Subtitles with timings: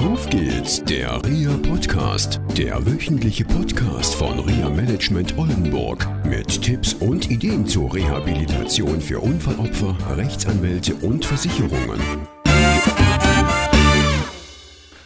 [0.00, 7.30] Auf geht's, der RIA Podcast, der wöchentliche Podcast von RIA Management Oldenburg mit Tipps und
[7.30, 12.00] Ideen zur Rehabilitation für Unfallopfer, Rechtsanwälte und Versicherungen.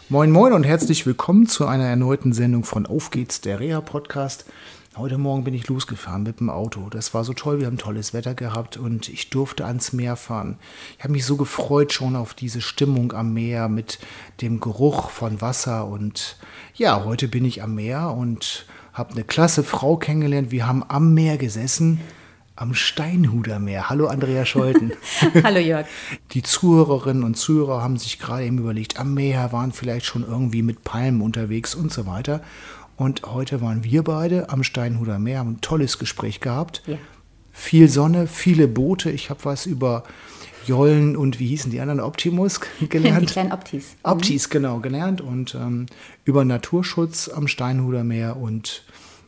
[0.09, 4.45] Moin Moin und herzlich willkommen zu einer erneuten Sendung von Auf geht's, der RIA Podcast.
[4.97, 6.89] Heute Morgen bin ich losgefahren mit dem Auto.
[6.89, 10.57] Das war so toll, wir haben tolles Wetter gehabt und ich durfte ans Meer fahren.
[10.97, 13.99] Ich habe mich so gefreut schon auf diese Stimmung am Meer mit
[14.41, 16.37] dem Geruch von Wasser und
[16.77, 20.53] ja, heute bin ich am Meer und habe eine klasse Frau kennengelernt.
[20.53, 22.01] Wir haben am Meer gesessen
[22.55, 23.91] am Steinhuder Meer.
[23.91, 24.93] Hallo Andrea Scholten.
[25.43, 25.87] Hallo Jörg.
[26.31, 30.63] Die Zuhörerinnen und Zuhörer haben sich gerade eben überlegt, am Meer waren vielleicht schon irgendwie
[30.63, 32.43] mit Palmen unterwegs und so weiter.
[32.97, 36.83] Und heute waren wir beide am Steinhuder Meer, haben ein tolles Gespräch gehabt.
[36.87, 36.99] Ja.
[37.53, 39.11] Viel Sonne, viele Boote.
[39.11, 40.05] Ich habe was über
[40.67, 42.01] Jollen und wie hießen die anderen?
[42.01, 43.23] Optimus gelernt.
[43.23, 43.93] Die kleinen Optis.
[43.93, 44.11] Mhm.
[44.11, 45.21] Optis, genau, gelernt.
[45.21, 45.87] Und ähm,
[46.25, 48.37] über Naturschutz am Steinhuder Meer.
[48.37, 48.85] Und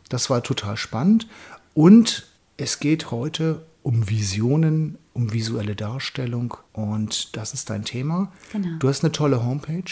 [0.09, 1.27] das war total spannend.
[1.75, 6.57] Und es geht heute um Visionen, um visuelle Darstellung.
[6.73, 8.33] Und das ist dein Thema.
[8.53, 8.79] Genau.
[8.79, 9.83] Du hast eine tolle Homepage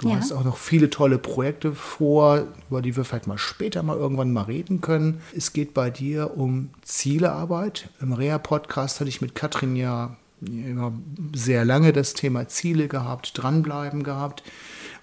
[0.00, 0.16] Du ja.
[0.16, 4.32] hast auch noch viele tolle Projekte vor, über die wir vielleicht mal später mal irgendwann
[4.32, 5.20] mal reden können.
[5.36, 7.90] Es geht bei dir um Zielearbeit.
[8.00, 10.94] Im Reha-Podcast hatte ich mit Katrin ja immer
[11.34, 14.42] sehr lange das Thema Ziele gehabt, dranbleiben gehabt.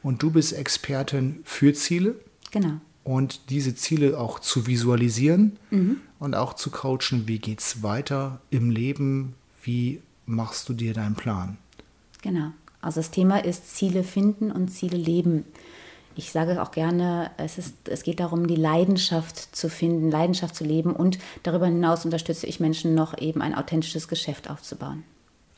[0.01, 2.15] Und du bist Expertin für Ziele.
[2.49, 2.79] Genau.
[3.03, 5.97] Und diese Ziele auch zu visualisieren mhm.
[6.17, 11.15] und auch zu coachen, wie geht es weiter im Leben, wie machst du dir deinen
[11.15, 11.57] Plan.
[12.23, 12.51] Genau.
[12.81, 15.45] Also das Thema ist Ziele finden und Ziele leben.
[16.15, 20.63] Ich sage auch gerne, es, ist, es geht darum, die Leidenschaft zu finden, Leidenschaft zu
[20.63, 25.03] leben und darüber hinaus unterstütze ich Menschen noch eben ein authentisches Geschäft aufzubauen.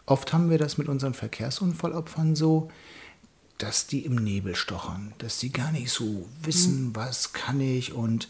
[0.05, 2.69] Oft haben wir das mit unseren Verkehrsunfallopfern so,
[3.57, 6.95] dass die im Nebel stochern, dass sie gar nicht so wissen, mhm.
[6.95, 8.27] was kann ich und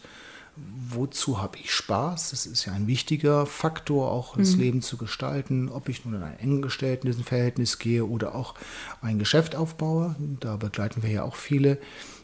[0.56, 2.30] wozu habe ich Spaß?
[2.30, 4.60] Das ist ja ein wichtiger Faktor, auch das mhm.
[4.60, 8.54] Leben zu gestalten, ob ich nun in ein eng gestelltes Verhältnis gehe oder auch
[9.00, 10.16] ein Geschäft aufbaue.
[10.40, 11.78] Da begleiten wir ja auch viele.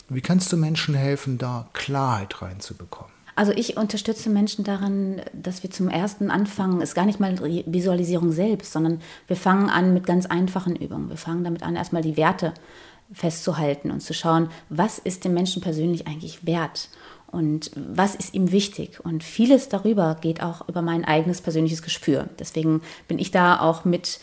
[0.09, 3.12] Wie kannst du Menschen helfen, da Klarheit reinzubekommen?
[3.34, 8.33] Also ich unterstütze Menschen daran, dass wir zum ersten anfangen, ist gar nicht mal Visualisierung
[8.33, 11.11] selbst, sondern wir fangen an mit ganz einfachen Übungen.
[11.11, 12.55] Wir fangen damit an, erstmal die Werte
[13.12, 16.89] festzuhalten und zu schauen, was ist dem Menschen persönlich eigentlich wert
[17.31, 19.05] und was ist ihm wichtig.
[19.05, 22.29] Und vieles darüber geht auch über mein eigenes persönliches Gespür.
[22.39, 24.21] Deswegen bin ich da auch mit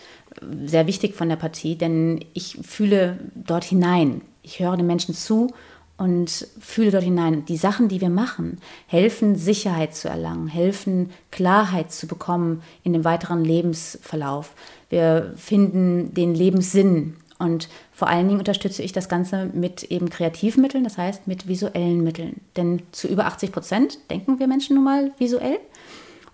[0.65, 4.21] sehr wichtig von der Partie, denn ich fühle dort hinein.
[4.41, 5.53] Ich höre den Menschen zu
[5.97, 7.45] und fühle dort hinein.
[7.45, 13.03] Die Sachen, die wir machen, helfen Sicherheit zu erlangen, helfen Klarheit zu bekommen in dem
[13.03, 14.53] weiteren Lebensverlauf.
[14.89, 20.85] Wir finden den Lebenssinn und vor allen Dingen unterstütze ich das Ganze mit eben Kreativmitteln,
[20.85, 22.39] das heißt mit visuellen Mitteln.
[22.55, 25.59] Denn zu über 80 Prozent denken wir Menschen nun mal visuell.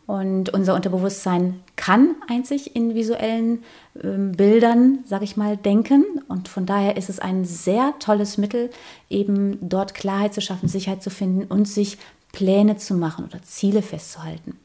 [0.05, 3.63] Und unser Unterbewusstsein kann einzig in visuellen
[3.95, 6.03] äh, Bildern, sage ich mal, denken.
[6.27, 8.69] Und von daher ist es ein sehr tolles Mittel,
[9.09, 11.97] eben dort Klarheit zu schaffen, Sicherheit zu finden und sich
[12.31, 14.57] Pläne zu machen oder Ziele festzuhalten.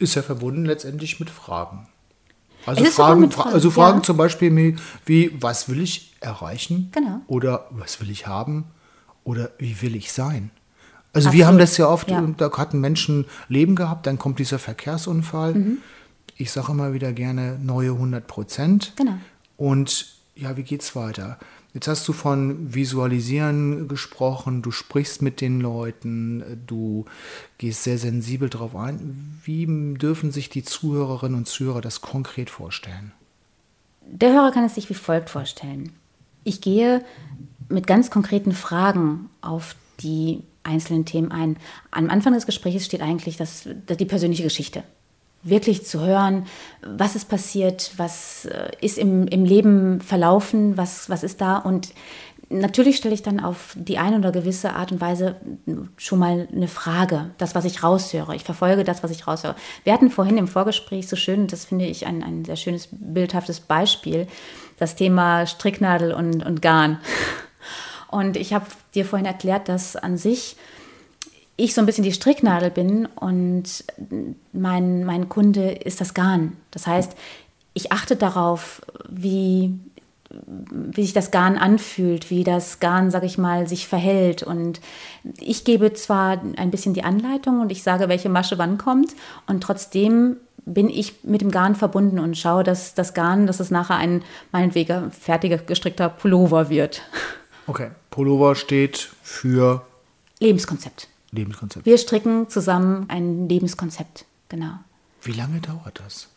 [0.00, 1.86] Ist ja verbunden letztendlich mit Fragen.
[2.66, 4.02] Also Fragen, Fragen, also Fragen ja.
[4.02, 6.90] zum Beispiel wie, was will ich erreichen?
[6.92, 7.20] Genau.
[7.26, 8.64] Oder was will ich haben?
[9.24, 10.50] Oder wie will ich sein?
[11.12, 11.34] Also Absolut.
[11.38, 12.22] wir haben das ja oft, ja.
[12.36, 15.54] da hatten Menschen Leben gehabt, dann kommt dieser Verkehrsunfall.
[15.54, 15.78] Mhm.
[16.36, 18.92] Ich sage immer wieder gerne neue 100 Prozent.
[18.96, 19.14] Genau.
[19.56, 21.38] Und ja, wie geht's weiter?
[21.74, 27.06] Jetzt hast du von Visualisieren gesprochen, du sprichst mit den Leuten, du
[27.56, 29.40] gehst sehr sensibel darauf ein.
[29.44, 29.66] Wie
[29.96, 33.12] dürfen sich die Zuhörerinnen und Zuhörer das konkret vorstellen?
[34.06, 35.92] Der Hörer kann es sich wie folgt vorstellen.
[36.44, 37.02] Ich gehe
[37.68, 41.56] mit ganz konkreten Fragen auf die einzelnen Themen ein.
[41.90, 44.82] Am Anfang des Gesprächs steht eigentlich das, die persönliche Geschichte
[45.42, 46.46] wirklich zu hören,
[46.82, 51.56] was ist passiert, was äh, ist im, im Leben verlaufen, was, was ist da.
[51.56, 51.92] Und
[52.52, 55.36] natürlich stelle ich dann auf die eine oder gewisse Art und Weise
[55.96, 58.36] schon mal eine Frage, das, was ich raushöre.
[58.36, 59.56] Ich verfolge das, was ich raushöre.
[59.84, 63.60] Wir hatten vorhin im Vorgespräch so schön, das finde ich ein, ein sehr schönes, bildhaftes
[63.60, 64.26] Beispiel,
[64.78, 67.00] das Thema Stricknadel und, und Garn.
[68.08, 70.56] Und ich habe dir vorhin erklärt, dass an sich
[71.56, 73.84] ich so ein bisschen die Stricknadel bin und
[74.52, 76.56] mein, mein Kunde ist das Garn.
[76.70, 77.12] Das heißt,
[77.74, 79.78] ich achte darauf, wie,
[80.30, 84.42] wie sich das Garn anfühlt, wie das Garn, sag ich mal, sich verhält.
[84.42, 84.80] Und
[85.38, 89.14] ich gebe zwar ein bisschen die Anleitung und ich sage, welche Masche wann kommt,
[89.46, 93.70] und trotzdem bin ich mit dem Garn verbunden und schaue, dass das Garn, dass es
[93.70, 94.22] nachher ein
[94.52, 97.02] meinetwegen fertiger gestrickter Pullover wird.
[97.66, 97.90] Okay.
[98.10, 99.84] Pullover steht für
[100.38, 101.08] Lebenskonzept.
[101.32, 101.86] Lebenskonzept.
[101.86, 104.74] Wir stricken zusammen ein Lebenskonzept, genau.
[105.22, 106.28] Wie lange dauert das?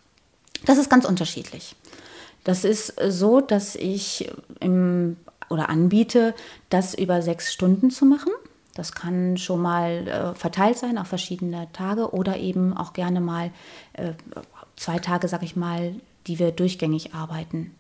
[0.66, 1.76] Das ist ganz unterschiedlich.
[2.44, 5.18] Das ist so, dass ich im,
[5.50, 6.34] oder anbiete,
[6.70, 8.32] das über sechs Stunden zu machen.
[8.76, 13.52] Das kann schon mal äh, verteilt sein auf verschiedene Tage oder eben auch gerne mal
[13.94, 14.14] äh,
[14.76, 15.96] zwei Tage, sag ich mal,
[16.28, 17.72] die wir durchgängig arbeiten.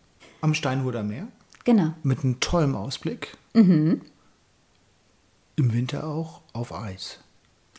[0.41, 1.27] Am Steinhuder Meer?
[1.63, 1.94] Genau.
[2.03, 3.38] Mit einem tollen Ausblick.
[3.53, 4.01] Mhm.
[5.55, 7.19] Im Winter auch auf Eis.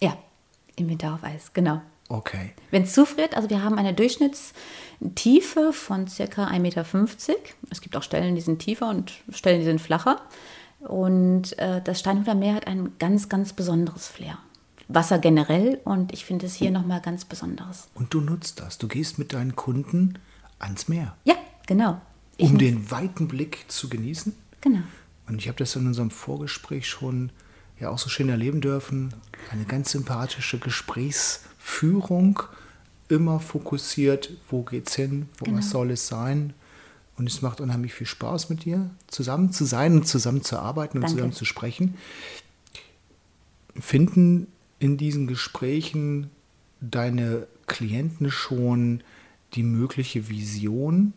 [0.00, 0.17] Ja,
[0.76, 1.82] im Winter auf Eis, genau.
[2.08, 2.52] Okay.
[2.70, 6.84] Wenn es zufriert, also wir haben eine Durchschnittstiefe von circa 1,50 Meter.
[7.70, 10.20] Es gibt auch Stellen, die sind tiefer und Stellen, die sind flacher.
[10.81, 14.38] Und äh, das Steinhuder Meer hat ein ganz, ganz besonderes Flair.
[14.88, 17.88] Wasser generell und ich finde es hier nochmal ganz Besonderes.
[17.94, 18.78] Und du nutzt das.
[18.78, 20.19] Du gehst mit deinen Kunden
[20.61, 21.17] ans Meer.
[21.25, 21.34] Ja,
[21.67, 22.00] genau.
[22.37, 24.34] Ich um den weiten Blick zu genießen.
[24.61, 24.82] Genau.
[25.26, 27.32] Und ich habe das in unserem Vorgespräch schon
[27.78, 29.12] ja auch so schön erleben dürfen.
[29.50, 32.43] Eine ganz sympathische Gesprächsführung,
[33.08, 35.58] immer fokussiert, wo geht's hin, wo Genau.
[35.58, 36.55] was soll es sein.
[37.17, 40.99] Und es macht unheimlich viel Spaß mit dir, zusammen zu sein und zusammen zu arbeiten
[40.99, 41.17] und Danke.
[41.17, 41.94] zusammen zu sprechen.
[43.78, 46.31] Finden in diesen Gesprächen
[46.81, 49.02] deine Klienten schon
[49.55, 51.12] die mögliche Vision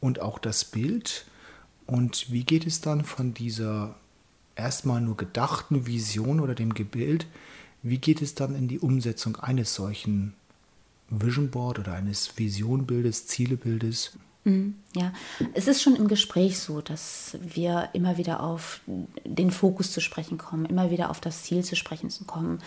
[0.00, 1.26] und auch das Bild?
[1.86, 3.96] Und wie geht es dann von dieser
[4.58, 7.26] erstmal nur gedachten Vision oder dem Gebild,
[7.82, 10.34] wie geht es dann in die Umsetzung eines solchen
[11.08, 14.12] Vision Board oder eines Visionbildes, Zielebildes?
[14.96, 15.12] Ja,
[15.54, 18.80] es ist schon im Gespräch so, dass wir immer wieder auf
[19.24, 22.60] den Fokus zu sprechen kommen, immer wieder auf das Ziel zu sprechen zu kommen.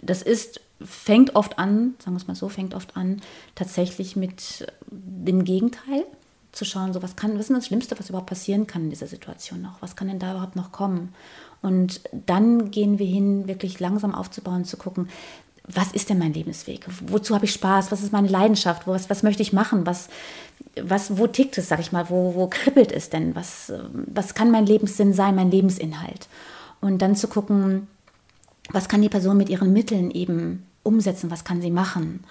[0.00, 3.22] Das ist, fängt oft an, sagen wir es mal so, fängt oft an,
[3.54, 6.04] tatsächlich mit dem Gegenteil
[6.52, 9.06] zu schauen, so was kann, was ist das Schlimmste, was überhaupt passieren kann in dieser
[9.06, 9.80] Situation noch?
[9.80, 11.14] Was kann denn da überhaupt noch kommen?
[11.62, 15.08] Und dann gehen wir hin, wirklich langsam aufzubauen, zu gucken,
[15.66, 16.86] was ist denn mein Lebensweg?
[17.06, 17.92] Wozu habe ich Spaß?
[17.92, 18.86] Was ist meine Leidenschaft?
[18.86, 19.86] Was, was möchte ich machen?
[19.86, 20.08] Was,
[20.80, 22.10] was, wo tickt es, sag ich mal?
[22.10, 23.34] Wo, wo kribbelt es denn?
[23.36, 26.28] Was, was kann mein Lebenssinn sein, mein Lebensinhalt?
[26.80, 27.86] Und dann zu gucken,
[28.70, 31.30] was kann die Person mit ihren Mitteln eben umsetzen?
[31.30, 32.24] Was kann sie machen?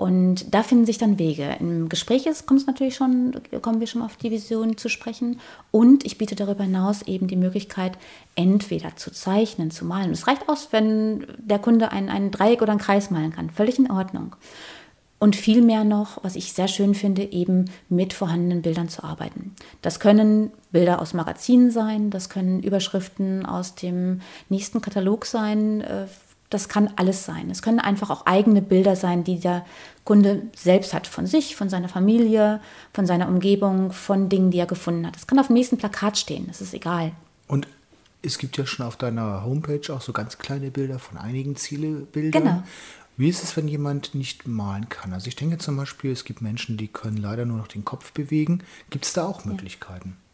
[0.00, 1.56] Und da finden sich dann Wege.
[1.60, 5.38] Im Gespräch ist, natürlich schon, kommen wir schon auf die Vision zu sprechen.
[5.72, 7.98] Und ich biete darüber hinaus eben die Möglichkeit,
[8.34, 10.12] entweder zu zeichnen, zu malen.
[10.12, 13.50] Es reicht aus, wenn der Kunde ein, ein Dreieck oder einen Kreis malen kann.
[13.50, 14.36] Völlig in Ordnung.
[15.18, 19.54] Und viel mehr noch, was ich sehr schön finde, eben mit vorhandenen Bildern zu arbeiten.
[19.82, 26.06] Das können Bilder aus Magazinen sein, das können Überschriften aus dem nächsten Katalog sein, äh,
[26.50, 27.48] das kann alles sein.
[27.50, 29.64] Es können einfach auch eigene Bilder sein, die der
[30.04, 32.60] Kunde selbst hat, von sich, von seiner Familie,
[32.92, 35.14] von seiner Umgebung, von Dingen, die er gefunden hat.
[35.14, 37.12] Das kann auf dem nächsten Plakat stehen, das ist egal.
[37.46, 37.68] Und
[38.22, 42.42] es gibt ja schon auf deiner Homepage auch so ganz kleine Bilder von einigen Zielebildern.
[42.42, 42.62] Genau.
[43.16, 45.12] Wie ist es, wenn jemand nicht malen kann?
[45.12, 48.12] Also ich denke zum Beispiel, es gibt Menschen, die können leider nur noch den Kopf
[48.12, 48.62] bewegen.
[48.88, 50.16] Gibt es da auch Möglichkeiten?
[50.16, 50.29] Ja,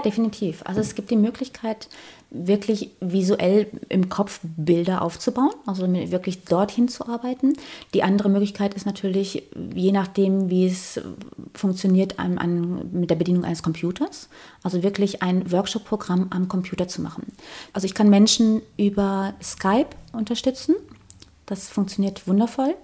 [0.00, 0.62] definitiv.
[0.64, 1.88] Also es gibt die Möglichkeit,
[2.30, 7.54] wirklich visuell im Kopf Bilder aufzubauen, also wirklich dorthin zu arbeiten.
[7.92, 9.42] Die andere Möglichkeit ist natürlich,
[9.74, 11.00] je nachdem, wie es
[11.54, 14.28] funktioniert, an, an, mit der Bedienung eines Computers,
[14.62, 17.32] also wirklich ein Workshop-Programm am Computer zu machen.
[17.72, 20.76] Also ich kann Menschen über Skype unterstützen.
[21.46, 22.76] Das funktioniert wundervoll.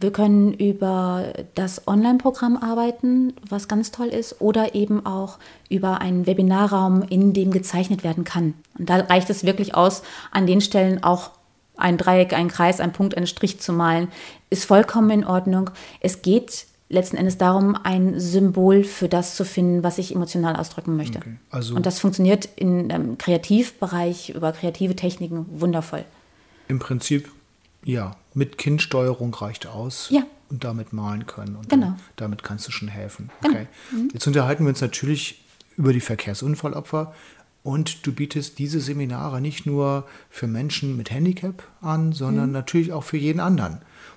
[0.00, 5.38] Wir können über das Online-Programm arbeiten, was ganz toll ist, oder eben auch
[5.68, 8.54] über einen Webinarraum, in dem gezeichnet werden kann.
[8.78, 11.32] Und da reicht es wirklich aus, an den Stellen auch
[11.76, 14.08] ein Dreieck, ein Kreis, ein Punkt, einen Strich zu malen.
[14.48, 15.70] Ist vollkommen in Ordnung.
[16.00, 20.96] Es geht letzten Endes darum, ein Symbol für das zu finden, was ich emotional ausdrücken
[20.96, 21.18] möchte.
[21.18, 26.04] Okay, also- Und das funktioniert im Kreativbereich über kreative Techniken wundervoll.
[26.68, 27.30] Im Prinzip,
[27.84, 30.08] ja, mit Kindsteuerung reicht aus.
[30.10, 30.22] Ja.
[30.48, 31.54] Und damit malen können.
[31.54, 31.94] Und Genau.
[32.16, 33.30] damit kannst du schon helfen.
[33.40, 33.54] Genau.
[33.54, 33.66] Okay.
[34.12, 35.44] Jetzt unterhalten wir uns natürlich
[35.76, 37.14] über die Verkehrsunfallopfer.
[37.62, 43.04] Und du bietest diese Seminare nicht nur für Menschen mit Handicap an, sondern natürlich auch
[43.04, 43.74] für jeden anderen.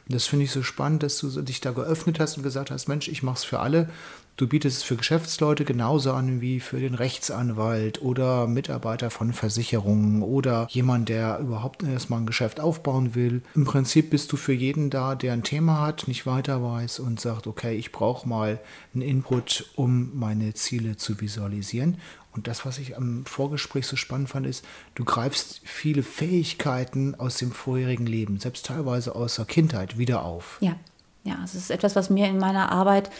[0.07, 2.87] Und das finde ich so spannend, dass du dich da geöffnet hast und gesagt hast,
[2.87, 3.89] Mensch, ich mache es für alle.
[4.35, 10.23] Du bietest es für Geschäftsleute genauso an wie für den Rechtsanwalt oder Mitarbeiter von Versicherungen
[10.23, 13.43] oder jemand, der überhaupt erstmal ein Geschäft aufbauen will.
[13.53, 17.19] Im Prinzip bist du für jeden da, der ein Thema hat, nicht weiter weiß und
[17.19, 18.59] sagt, okay, ich brauche mal
[18.95, 21.97] einen Input, um meine Ziele zu visualisieren.
[22.31, 27.37] Und das, was ich am Vorgespräch so spannend fand, ist, du greifst viele Fähigkeiten aus
[27.37, 30.57] dem vorherigen Leben, selbst teilweise aus der Kindheit, wieder auf.
[30.59, 30.75] Ja,
[31.23, 33.11] ja, es ist etwas, was mir in meiner Arbeit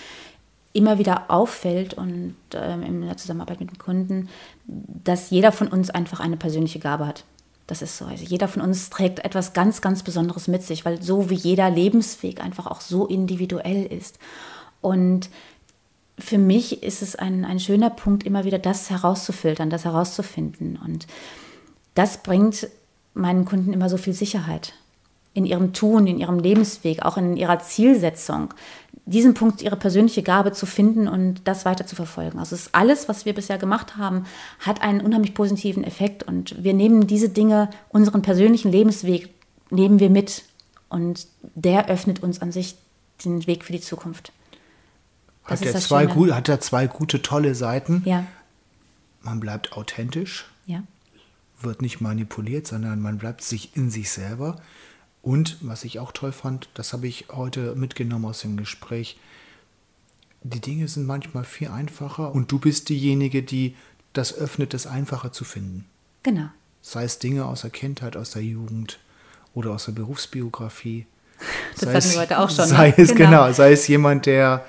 [0.74, 4.30] immer wieder auffällt und ähm, in der Zusammenarbeit mit dem Kunden,
[4.66, 7.24] dass jeder von uns einfach eine persönliche Gabe hat.
[7.68, 8.06] Das ist so.
[8.06, 11.70] Also jeder von uns trägt etwas ganz, ganz Besonderes mit sich, weil so wie jeder
[11.70, 14.18] Lebensweg einfach auch so individuell ist.
[14.82, 15.30] Und
[16.20, 20.78] für mich ist es ein, ein schöner Punkt, immer wieder das herauszufiltern, das herauszufinden.
[20.84, 21.08] Und
[21.94, 22.68] das bringt
[23.14, 24.74] meinen Kunden immer so viel Sicherheit
[25.34, 28.54] in ihrem Tun, in ihrem Lebensweg, auch in ihrer Zielsetzung,
[29.06, 32.40] diesen Punkt, ihre persönliche Gabe zu finden und das weiter zu verfolgen.
[32.40, 34.26] Also ist alles, was wir bisher gemacht haben,
[34.60, 39.30] hat einen unheimlich positiven Effekt und wir nehmen diese Dinge, unseren persönlichen Lebensweg,
[39.70, 40.44] nehmen wir mit
[40.88, 42.76] und der öffnet uns an sich
[43.26, 44.32] den Weg für die Zukunft.
[45.48, 48.04] Das hat, er zwei, hat er zwei gute, tolle Seiten.
[48.06, 48.26] Ja.
[49.22, 50.84] Man bleibt authentisch, ja.
[51.62, 54.62] wird nicht manipuliert, sondern man bleibt sich in sich selber.
[55.24, 59.18] Und was ich auch toll fand, das habe ich heute mitgenommen aus dem Gespräch,
[60.44, 63.76] die Dinge sind manchmal viel einfacher und du bist diejenige, die
[64.12, 65.86] das öffnet, das Einfache zu finden.
[66.24, 66.50] Genau.
[66.82, 69.00] Sei es Dinge aus der Kindheit, aus der Jugend
[69.54, 71.08] oder aus der Berufsbiografie.
[71.74, 72.68] Das sei hatten es, wir heute auch schon.
[72.68, 72.94] Sei ne?
[72.98, 73.30] es genau.
[73.30, 74.66] genau, sei es jemand, der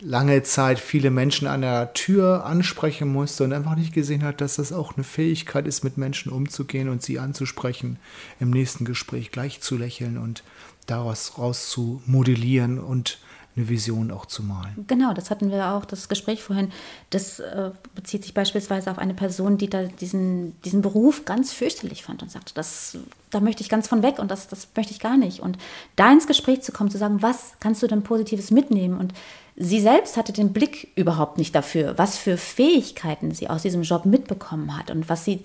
[0.00, 4.56] lange Zeit viele Menschen an der Tür ansprechen musste und einfach nicht gesehen hat, dass
[4.56, 7.98] das auch eine Fähigkeit ist, mit Menschen umzugehen und sie anzusprechen,
[8.40, 10.42] im nächsten Gespräch gleich zu lächeln und
[10.86, 13.18] daraus raus zu modellieren und
[13.56, 14.84] eine Vision auch zu malen.
[14.86, 16.70] Genau, das hatten wir auch, das Gespräch vorhin.
[17.08, 22.02] Das äh, bezieht sich beispielsweise auf eine Person, die da diesen, diesen Beruf ganz fürchterlich
[22.02, 22.98] fand und sagte, das,
[23.30, 25.40] da möchte ich ganz von weg und das, das möchte ich gar nicht.
[25.40, 25.56] Und
[25.96, 28.98] da ins Gespräch zu kommen, zu sagen, was kannst du denn Positives mitnehmen?
[28.98, 29.14] Und
[29.56, 34.04] sie selbst hatte den Blick überhaupt nicht dafür, was für Fähigkeiten sie aus diesem Job
[34.04, 35.40] mitbekommen hat und was sie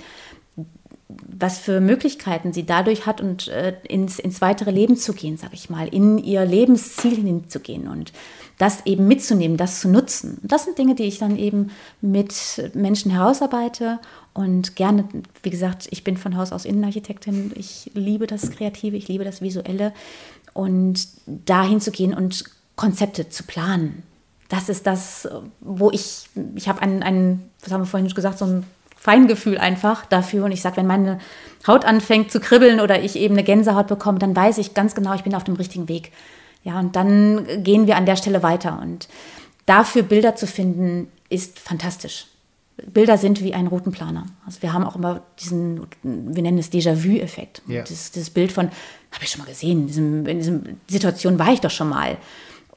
[1.28, 5.56] was für Möglichkeiten sie dadurch hat und äh, ins, ins weitere Leben zu gehen, sage
[5.56, 8.14] ich mal, in ihr Lebensziel hinzugehen und
[8.58, 10.38] das eben mitzunehmen, das zu nutzen.
[10.42, 14.00] Und das sind Dinge, die ich dann eben mit Menschen herausarbeite
[14.34, 15.06] und gerne,
[15.44, 19.42] wie gesagt, ich bin von Haus aus Innenarchitektin, ich liebe das Kreative, ich liebe das
[19.42, 19.94] Visuelle
[20.54, 22.46] und dahin zu gehen und
[22.82, 24.02] Konzepte zu planen.
[24.50, 28.46] Das ist das, wo ich, ich habe einen, einen, was haben wir vorhin gesagt, so
[28.46, 28.66] ein
[28.98, 30.46] Feingefühl einfach dafür.
[30.46, 31.20] Und ich sage, wenn meine
[31.68, 35.14] Haut anfängt zu kribbeln oder ich eben eine Gänsehaut bekomme, dann weiß ich ganz genau,
[35.14, 36.12] ich bin auf dem richtigen Weg.
[36.64, 38.80] Ja, und dann gehen wir an der Stelle weiter.
[38.82, 39.08] Und
[39.68, 42.26] dafür Bilder zu finden, ist fantastisch.
[42.88, 44.26] Bilder sind wie ein Routenplaner.
[44.48, 47.62] Also wir haben auch immer diesen, wir nennen es Déjà-vu-Effekt.
[47.68, 47.84] Ja.
[47.84, 48.66] Das, das, Bild von,
[49.12, 52.18] habe ich schon mal gesehen, in, diesem, in dieser Situation war ich doch schon mal.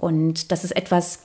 [0.04, 1.20] Und das ist etwas,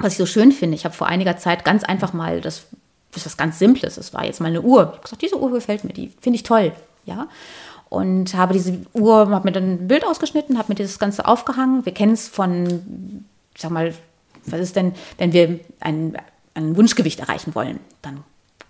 [0.00, 0.74] was ich so schön finde.
[0.74, 2.66] Ich habe vor einiger Zeit ganz einfach mal das
[3.14, 3.96] ist was ganz Simples.
[3.98, 4.82] Es war jetzt mal eine Uhr.
[4.82, 6.72] Ich habe gesagt, diese Uhr gefällt mir, die finde ich toll.
[7.04, 7.28] Ja.
[7.90, 11.86] Und habe diese Uhr, habe mir dann ein Bild ausgeschnitten, habe mir dieses Ganze aufgehangen.
[11.86, 13.24] Wir kennen es von,
[13.54, 13.94] ich sag mal,
[14.46, 16.16] was ist denn, wenn wir ein,
[16.54, 17.78] ein Wunschgewicht erreichen wollen?
[18.02, 18.24] Dann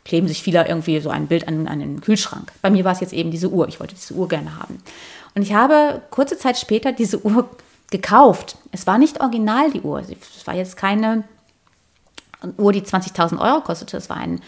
[0.04, 2.52] kleben sich viele irgendwie so ein Bild an, an den Kühlschrank.
[2.60, 3.68] Bei mir war es jetzt eben diese Uhr.
[3.68, 4.82] Ich wollte diese Uhr gerne haben.
[5.34, 7.48] Und ich habe kurze Zeit später diese Uhr
[7.94, 8.56] gekauft.
[8.72, 10.00] Es war nicht original, die Uhr.
[10.00, 11.22] Es war jetzt keine
[12.56, 13.96] Uhr, die 20.000 Euro kostete.
[13.96, 14.42] Es war ein,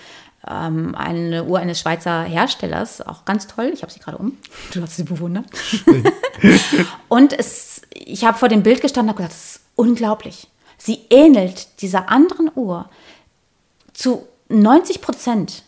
[0.49, 3.71] ähm, eine Uhr eines Schweizer Herstellers, auch ganz toll.
[3.73, 4.37] Ich habe sie gerade um.
[4.73, 5.47] Du hast sie bewundert.
[7.09, 10.49] und es, ich habe vor dem Bild gestanden und habe gesagt, das ist unglaublich.
[10.77, 12.91] Sie ähnelt dieser anderen Uhr
[13.93, 15.63] zu 90 Prozent.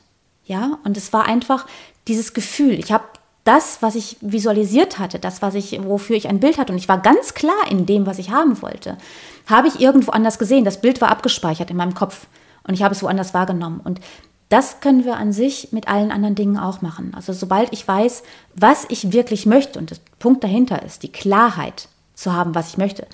[0.46, 1.66] Ja, und es war einfach
[2.08, 2.72] dieses Gefühl.
[2.80, 3.04] Ich habe
[3.44, 6.88] das, was ich visualisiert hatte, das, was ich, wofür ich ein Bild hatte, und ich
[6.88, 8.98] war ganz klar in dem, was ich haben wollte,
[9.46, 10.64] habe ich irgendwo anders gesehen.
[10.64, 12.26] Das Bild war abgespeichert in meinem Kopf
[12.64, 13.80] und ich habe es woanders wahrgenommen.
[13.82, 14.00] Und
[14.48, 17.12] das können wir an sich mit allen anderen Dingen auch machen.
[17.14, 18.22] Also sobald ich weiß,
[18.54, 22.78] was ich wirklich möchte und der Punkt dahinter ist, die Klarheit zu haben, was ich
[22.78, 23.06] möchte,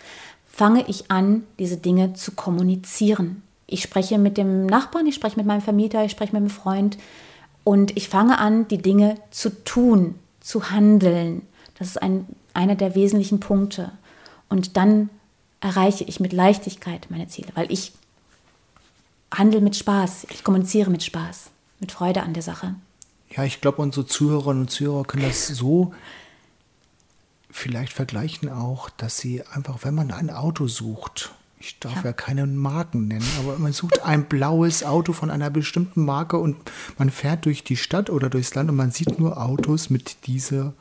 [0.47, 3.43] fange ich an, diese Dinge zu kommunizieren.
[3.67, 6.99] Ich spreche mit dem Nachbarn, ich spreche mit meinem Vermieter, ich spreche mit einem Freund
[7.65, 11.43] und ich fange an, die Dinge zu tun, zu handeln.
[11.79, 13.93] Das ist ein, einer der wesentlichen Punkte.
[14.49, 15.09] Und dann
[15.61, 17.93] erreiche ich mit Leichtigkeit meine Ziele, weil ich
[19.33, 22.75] handle mit Spaß, ich kommuniziere mit Spaß, mit Freude an der Sache.
[23.31, 25.93] Ja, ich glaube, unsere Zuhörerinnen und Zuhörer können das so
[27.51, 31.33] vielleicht vergleichen auch, dass sie einfach, wenn man ein Auto sucht,
[31.65, 32.05] ich darf ja.
[32.05, 36.57] ja keine Marken nennen, aber man sucht ein blaues Auto von einer bestimmten Marke und
[36.99, 40.75] man fährt durch die Stadt oder durchs Land und man sieht nur Autos mit dieser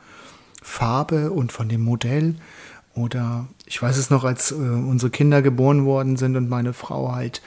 [0.62, 2.36] Farbe und von dem Modell.
[2.94, 7.12] Oder ich weiß es noch, als äh, unsere Kinder geboren worden sind und meine Frau
[7.12, 7.42] halt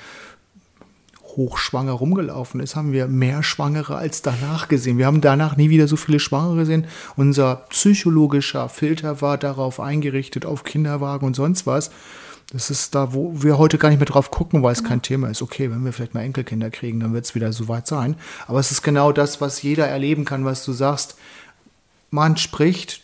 [1.22, 4.98] hochschwanger rumgelaufen ist, haben wir mehr Schwangere als danach gesehen.
[4.98, 6.88] Wir haben danach nie wieder so viele Schwangere gesehen.
[7.16, 11.92] Unser psychologischer Filter war darauf eingerichtet, auf Kinderwagen und sonst was.
[12.52, 15.30] Das ist da, wo wir heute gar nicht mehr drauf gucken, weil es kein Thema
[15.30, 15.42] ist.
[15.42, 18.16] Okay, wenn wir vielleicht mal Enkelkinder kriegen, dann wird es wieder so weit sein.
[18.48, 21.18] Aber es ist genau das, was jeder erleben kann, was du sagst.
[22.10, 23.02] Man spricht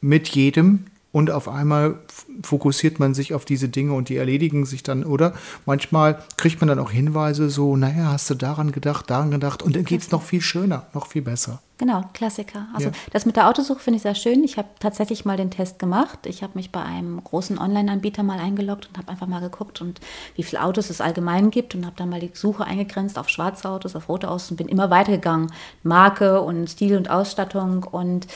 [0.00, 0.86] mit jedem
[1.18, 1.96] und auf einmal
[2.44, 5.32] fokussiert man sich auf diese Dinge und die erledigen sich dann, oder?
[5.66, 9.74] Manchmal kriegt man dann auch Hinweise so, naja, hast du daran gedacht, daran gedacht und
[9.74, 11.60] dann geht es noch viel schöner, noch viel besser.
[11.76, 12.68] Genau, Klassiker.
[12.72, 12.94] Also Ja.
[13.12, 14.44] das mit der Autosuche finde ich sehr schön.
[14.44, 16.20] Ich habe tatsächlich mal den Test gemacht.
[16.26, 20.00] Ich habe mich bei einem großen Online-Anbieter mal eingeloggt und habe einfach mal geguckt, und
[20.36, 23.68] wie viele Autos es allgemein gibt und habe dann mal die Suche eingegrenzt auf schwarze
[23.68, 25.52] Autos, auf rote Autos und bin immer weitergegangen.
[25.82, 28.26] Marke und Stil und Ausstattung und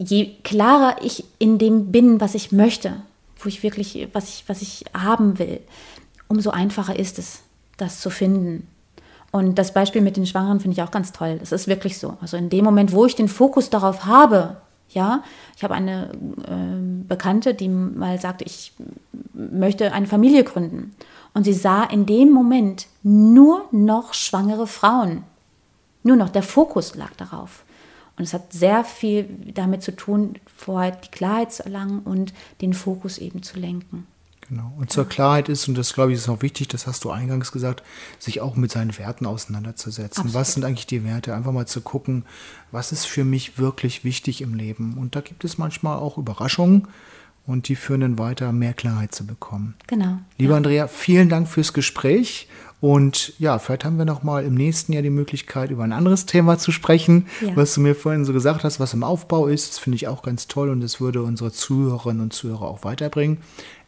[0.00, 2.96] je klarer ich in dem bin, was ich möchte,
[3.38, 5.60] wo ich wirklich, was ich, was ich haben will,
[6.28, 7.42] umso einfacher ist es,
[7.76, 8.66] das zu finden.
[9.30, 11.36] Und das Beispiel mit den Schwangeren finde ich auch ganz toll.
[11.38, 12.16] Das ist wirklich so.
[12.20, 14.56] Also in dem Moment, wo ich den Fokus darauf habe,
[14.88, 15.22] ja,
[15.56, 16.10] ich habe eine
[16.48, 18.72] ähm, Bekannte, die mal sagte, ich
[19.32, 20.96] möchte eine Familie gründen.
[21.32, 25.22] Und sie sah in dem Moment nur noch schwangere Frauen.
[26.02, 27.62] Nur noch, der Fokus lag darauf.
[28.20, 32.74] Und es hat sehr viel damit zu tun, vorher die Klarheit zu erlangen und den
[32.74, 34.06] Fokus eben zu lenken.
[34.46, 34.70] Genau.
[34.76, 37.50] Und zur Klarheit ist, und das glaube ich ist auch wichtig, das hast du eingangs
[37.50, 37.82] gesagt,
[38.18, 40.24] sich auch mit seinen Werten auseinanderzusetzen.
[40.24, 40.34] Absolut.
[40.34, 41.34] Was sind eigentlich die Werte?
[41.34, 42.26] Einfach mal zu gucken,
[42.72, 44.98] was ist für mich wirklich wichtig im Leben?
[44.98, 46.88] Und da gibt es manchmal auch Überraschungen
[47.46, 49.76] und die führen dann weiter, mehr Klarheit zu bekommen.
[49.86, 50.18] Genau.
[50.36, 52.48] Lieber Andrea, vielen Dank fürs Gespräch.
[52.80, 56.24] Und ja, vielleicht haben wir noch mal im nächsten Jahr die Möglichkeit, über ein anderes
[56.26, 57.54] Thema zu sprechen, Ja.
[57.54, 59.70] was du mir vorhin so gesagt hast, was im Aufbau ist.
[59.70, 63.38] Das finde ich auch ganz toll und das würde unsere Zuhörerinnen und Zuhörer auch weiterbringen.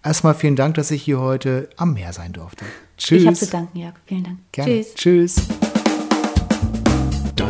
[0.04, 2.64] Erstmal vielen Dank, dass ich hier heute am Meer sein durfte.
[2.98, 3.22] Tschüss.
[3.22, 3.94] Ich habe zu danken, Jörg.
[4.04, 4.38] Vielen Dank.
[4.52, 4.72] Gerne.
[4.72, 4.94] Tschüss.
[4.94, 5.71] Tschüss.